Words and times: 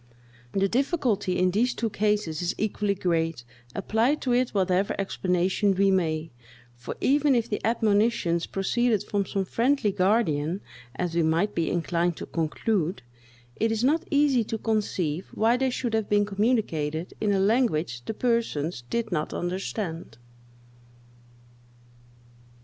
The 0.53 0.67
difficulty 0.67 1.37
in 1.37 1.51
these 1.51 1.75
two 1.75 1.91
cases 1.91 2.41
is 2.41 2.55
equally 2.57 2.95
great, 2.95 3.43
apply 3.75 4.15
to 4.15 4.33
it 4.33 4.49
whatever 4.49 4.95
explanation 4.97 5.75
we 5.75 5.91
may; 5.91 6.31
for 6.73 6.95
even 6.99 7.35
if 7.35 7.47
the 7.47 7.63
admonitions 7.63 8.47
proceeded 8.47 9.03
from 9.03 9.27
some 9.27 9.45
friendly 9.45 9.91
guardian, 9.91 10.61
as 10.95 11.13
we 11.13 11.21
might 11.21 11.53
be 11.53 11.69
inclined 11.69 12.17
to 12.17 12.25
conclude, 12.25 13.03
it 13.57 13.71
is 13.71 13.83
not 13.83 14.07
easy 14.09 14.43
to 14.45 14.57
conceive 14.57 15.27
why 15.35 15.55
they 15.55 15.69
should 15.69 15.93
have 15.93 16.09
been 16.09 16.25
communicated 16.25 17.13
in 17.21 17.31
a 17.31 17.39
language 17.39 18.03
the 18.05 18.15
persons 18.15 18.81
did 18.89 19.11
not 19.11 19.35
understand. 19.35 20.17